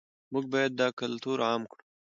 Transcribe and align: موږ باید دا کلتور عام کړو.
موږ 0.31 0.45
باید 0.53 0.71
دا 0.81 0.87
کلتور 0.99 1.37
عام 1.47 1.63
کړو. 1.71 1.83